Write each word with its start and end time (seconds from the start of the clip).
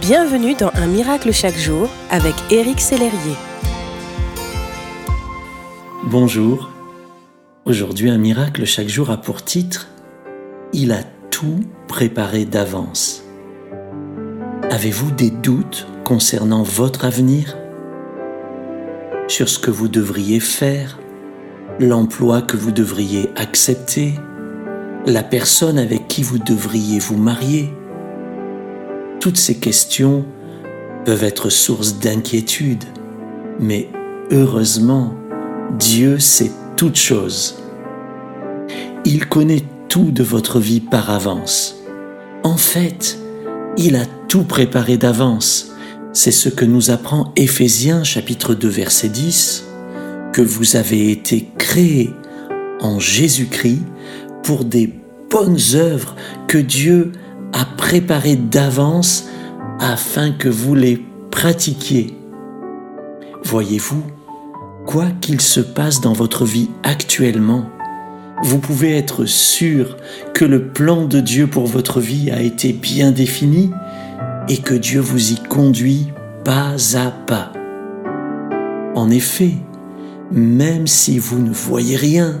Bienvenue 0.00 0.54
dans 0.54 0.72
Un 0.74 0.88
miracle 0.88 1.32
chaque 1.32 1.56
jour 1.56 1.88
avec 2.10 2.34
Éric 2.50 2.80
Sellerier. 2.80 3.36
Bonjour. 6.02 6.68
Aujourd'hui, 7.64 8.10
Un 8.10 8.18
miracle 8.18 8.64
chaque 8.64 8.88
jour 8.88 9.10
a 9.10 9.16
pour 9.16 9.44
titre 9.44 9.86
Il 10.72 10.90
a 10.90 11.04
tout 11.30 11.60
préparé 11.86 12.44
d'avance. 12.44 13.22
Avez-vous 14.68 15.12
des 15.12 15.30
doutes 15.30 15.86
concernant 16.04 16.64
votre 16.64 17.04
avenir? 17.04 17.56
Sur 19.28 19.48
ce 19.48 19.60
que 19.60 19.70
vous 19.70 19.88
devriez 19.88 20.40
faire 20.40 20.98
L'emploi 21.78 22.42
que 22.42 22.56
vous 22.56 22.72
devriez 22.72 23.30
accepter 23.36 24.14
La 25.06 25.22
personne 25.22 25.78
avec 25.78 26.08
qui 26.08 26.24
vous 26.24 26.38
devriez 26.38 26.98
vous 26.98 27.16
marier 27.16 27.72
toutes 29.24 29.38
ces 29.38 29.54
questions 29.54 30.26
peuvent 31.06 31.24
être 31.24 31.48
source 31.48 31.98
d'inquiétude, 31.98 32.84
mais 33.58 33.88
heureusement, 34.30 35.14
Dieu 35.78 36.18
sait 36.18 36.50
toutes 36.76 36.96
choses. 36.96 37.56
Il 39.06 39.26
connaît 39.26 39.62
tout 39.88 40.10
de 40.10 40.22
votre 40.22 40.60
vie 40.60 40.80
par 40.80 41.08
avance. 41.08 41.76
En 42.42 42.58
fait, 42.58 43.18
il 43.78 43.96
a 43.96 44.04
tout 44.28 44.44
préparé 44.44 44.98
d'avance. 44.98 45.72
C'est 46.12 46.30
ce 46.30 46.50
que 46.50 46.66
nous 46.66 46.90
apprend 46.90 47.32
Éphésiens 47.34 48.04
chapitre 48.04 48.52
2 48.52 48.68
verset 48.68 49.08
10, 49.08 49.64
que 50.34 50.42
vous 50.42 50.76
avez 50.76 51.10
été 51.10 51.48
créés 51.56 52.10
en 52.82 52.98
Jésus-Christ 52.98 53.84
pour 54.42 54.66
des 54.66 54.92
bonnes 55.30 55.56
œuvres 55.76 56.14
que 56.46 56.58
Dieu 56.58 57.12
a 57.54 57.64
préparé 57.64 58.34
d'avance 58.34 59.26
afin 59.78 60.32
que 60.32 60.48
vous 60.48 60.74
les 60.74 61.00
pratiquiez. 61.30 62.18
Voyez-vous, 63.44 64.02
quoi 64.86 65.06
qu'il 65.20 65.40
se 65.40 65.60
passe 65.60 66.00
dans 66.00 66.12
votre 66.12 66.44
vie 66.44 66.68
actuellement, 66.82 67.66
vous 68.42 68.58
pouvez 68.58 68.96
être 68.96 69.24
sûr 69.24 69.96
que 70.34 70.44
le 70.44 70.68
plan 70.68 71.04
de 71.04 71.20
Dieu 71.20 71.46
pour 71.46 71.66
votre 71.66 72.00
vie 72.00 72.30
a 72.32 72.42
été 72.42 72.72
bien 72.72 73.12
défini 73.12 73.70
et 74.48 74.58
que 74.58 74.74
Dieu 74.74 75.00
vous 75.00 75.32
y 75.32 75.36
conduit 75.36 76.08
pas 76.44 76.74
à 76.96 77.10
pas. 77.10 77.52
En 78.96 79.10
effet, 79.10 79.52
même 80.32 80.88
si 80.88 81.20
vous 81.20 81.38
ne 81.38 81.52
voyez 81.52 81.96
rien, 81.96 82.40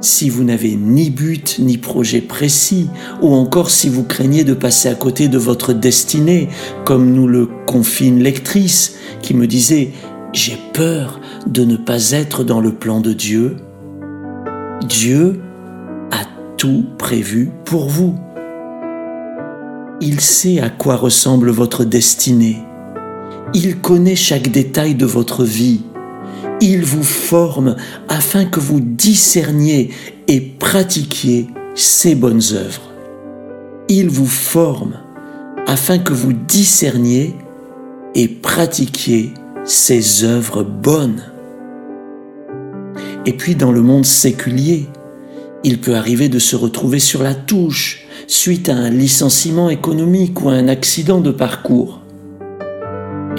si 0.00 0.30
vous 0.30 0.44
n'avez 0.44 0.76
ni 0.76 1.10
but 1.10 1.58
ni 1.58 1.78
projet 1.78 2.20
précis, 2.20 2.88
ou 3.20 3.34
encore 3.34 3.70
si 3.70 3.88
vous 3.88 4.04
craignez 4.04 4.44
de 4.44 4.54
passer 4.54 4.88
à 4.88 4.94
côté 4.94 5.28
de 5.28 5.38
votre 5.38 5.72
destinée, 5.72 6.48
comme 6.84 7.12
nous 7.12 7.26
le 7.26 7.48
confie 7.66 8.08
une 8.08 8.22
lectrice 8.22 8.96
qui 9.22 9.34
me 9.34 9.46
disait 9.46 9.90
J'ai 10.32 10.58
peur 10.72 11.20
de 11.46 11.64
ne 11.64 11.76
pas 11.76 12.12
être 12.12 12.44
dans 12.44 12.60
le 12.60 12.72
plan 12.72 13.00
de 13.00 13.12
Dieu. 13.12 13.56
Dieu 14.88 15.40
a 16.10 16.24
tout 16.56 16.86
prévu 16.98 17.50
pour 17.64 17.88
vous. 17.88 18.14
Il 20.00 20.20
sait 20.20 20.60
à 20.60 20.70
quoi 20.70 20.96
ressemble 20.96 21.50
votre 21.50 21.84
destinée. 21.84 22.58
Il 23.52 23.80
connaît 23.80 24.16
chaque 24.16 24.48
détail 24.48 24.94
de 24.94 25.04
votre 25.04 25.44
vie 25.44 25.82
il 26.60 26.84
vous 26.84 27.02
forme 27.02 27.76
afin 28.08 28.44
que 28.44 28.60
vous 28.60 28.80
discerniez 28.80 29.90
et 30.28 30.40
pratiquiez 30.40 31.46
ses 31.74 32.14
bonnes 32.14 32.42
œuvres. 32.52 32.90
Il 33.88 34.08
vous 34.10 34.26
forme 34.26 34.98
afin 35.66 35.98
que 35.98 36.12
vous 36.12 36.32
discerniez 36.32 37.34
et 38.14 38.28
pratiquiez 38.28 39.32
ses 39.64 40.24
œuvres 40.24 40.62
bonnes. 40.62 41.22
Et 43.26 43.32
puis 43.32 43.54
dans 43.54 43.72
le 43.72 43.82
monde 43.82 44.06
séculier, 44.06 44.86
il 45.64 45.80
peut 45.80 45.94
arriver 45.94 46.28
de 46.28 46.38
se 46.38 46.56
retrouver 46.56 46.98
sur 46.98 47.22
la 47.22 47.34
touche 47.34 48.06
suite 48.26 48.68
à 48.68 48.74
un 48.74 48.90
licenciement 48.90 49.70
économique 49.70 50.42
ou 50.42 50.48
à 50.48 50.52
un 50.52 50.68
accident 50.68 51.20
de 51.20 51.30
parcours 51.30 51.99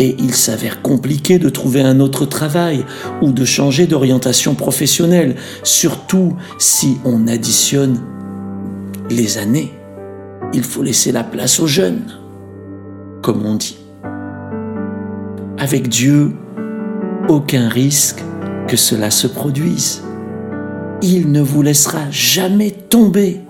et 0.01 0.15
il 0.17 0.33
s'avère 0.33 0.81
compliqué 0.81 1.37
de 1.37 1.47
trouver 1.47 1.81
un 1.81 1.99
autre 1.99 2.25
travail 2.25 2.83
ou 3.21 3.31
de 3.31 3.45
changer 3.45 3.85
d'orientation 3.85 4.55
professionnelle, 4.55 5.35
surtout 5.61 6.33
si 6.57 6.97
on 7.05 7.27
additionne 7.27 8.01
les 9.11 9.37
années. 9.37 9.71
Il 10.53 10.63
faut 10.63 10.81
laisser 10.81 11.11
la 11.11 11.23
place 11.23 11.59
aux 11.59 11.67
jeunes, 11.67 12.07
comme 13.21 13.45
on 13.45 13.53
dit. 13.53 13.77
Avec 15.59 15.87
Dieu, 15.87 16.31
aucun 17.29 17.69
risque 17.69 18.23
que 18.67 18.77
cela 18.77 19.11
se 19.11 19.27
produise. 19.27 20.01
Il 21.03 21.31
ne 21.31 21.41
vous 21.41 21.61
laissera 21.61 22.09
jamais 22.09 22.71
tomber. 22.71 23.41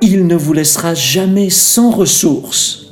Il 0.00 0.26
ne 0.26 0.34
vous 0.34 0.52
laissera 0.52 0.94
jamais 0.94 1.48
sans 1.48 1.92
ressources 1.92 2.85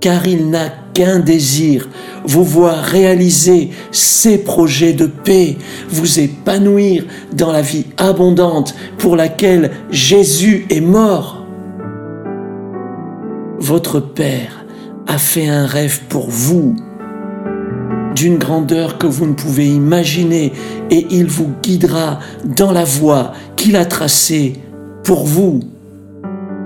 car 0.00 0.26
il 0.26 0.50
n'a 0.50 0.70
qu'un 0.94 1.18
désir, 1.18 1.88
vous 2.24 2.44
voir 2.44 2.82
réaliser 2.82 3.70
ses 3.92 4.38
projets 4.38 4.92
de 4.92 5.06
paix, 5.06 5.56
vous 5.88 6.18
épanouir 6.18 7.04
dans 7.32 7.52
la 7.52 7.62
vie 7.62 7.86
abondante 7.96 8.74
pour 8.98 9.16
laquelle 9.16 9.70
Jésus 9.90 10.66
est 10.70 10.80
mort. 10.80 11.44
Votre 13.58 14.00
Père 14.00 14.64
a 15.06 15.18
fait 15.18 15.48
un 15.48 15.66
rêve 15.66 16.00
pour 16.08 16.30
vous 16.30 16.76
d'une 18.14 18.38
grandeur 18.38 18.98
que 18.98 19.06
vous 19.06 19.26
ne 19.26 19.34
pouvez 19.34 19.68
imaginer 19.68 20.52
et 20.90 21.06
il 21.10 21.26
vous 21.26 21.50
guidera 21.62 22.18
dans 22.44 22.72
la 22.72 22.84
voie 22.84 23.32
qu'il 23.56 23.76
a 23.76 23.84
tracée 23.84 24.54
pour 25.04 25.24
vous. 25.26 25.60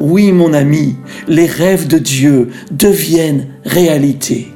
Oui, 0.06 0.32
mon 0.32 0.52
ami, 0.52 0.96
les 1.28 1.46
rêves 1.46 1.88
de 1.88 1.96
Dieu 1.96 2.50
deviennent 2.70 3.46
réalité. 3.64 4.52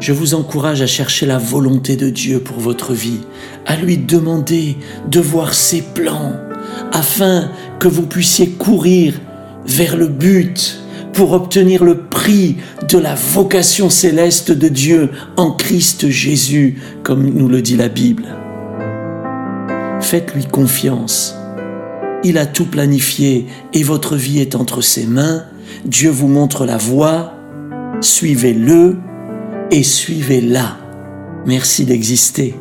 Je 0.00 0.12
vous 0.12 0.34
encourage 0.34 0.82
à 0.82 0.86
chercher 0.86 1.24
la 1.24 1.38
volonté 1.38 1.96
de 1.96 2.10
Dieu 2.10 2.40
pour 2.40 2.58
votre 2.58 2.92
vie, 2.92 3.20
à 3.64 3.74
lui 3.76 3.96
demander 3.96 4.76
de 5.10 5.18
voir 5.18 5.54
ses 5.54 5.80
plans, 5.80 6.34
afin 6.92 7.50
que 7.78 7.88
vous 7.88 8.04
puissiez 8.04 8.50
courir 8.50 9.14
vers 9.64 9.96
le 9.96 10.08
but 10.08 10.78
pour 11.14 11.32
obtenir 11.32 11.84
le 11.84 12.00
prix 12.00 12.56
de 12.86 12.98
la 12.98 13.14
vocation 13.14 13.88
céleste 13.88 14.52
de 14.52 14.68
Dieu 14.68 15.08
en 15.38 15.52
Christ 15.52 16.10
Jésus, 16.10 16.82
comme 17.02 17.24
nous 17.24 17.48
le 17.48 17.62
dit 17.62 17.78
la 17.78 17.88
Bible. 17.88 18.26
Faites-lui 20.02 20.44
confiance 20.44 21.39
il 22.24 22.38
a 22.38 22.46
tout 22.46 22.66
planifié 22.66 23.46
et 23.72 23.82
votre 23.82 24.16
vie 24.16 24.40
est 24.40 24.54
entre 24.54 24.80
ses 24.80 25.06
mains. 25.06 25.44
Dieu 25.84 26.10
vous 26.10 26.28
montre 26.28 26.66
la 26.66 26.76
voie. 26.76 27.34
Suivez-le 28.00 28.98
et 29.70 29.82
suivez-la. 29.82 30.78
Merci 31.46 31.84
d'exister. 31.84 32.54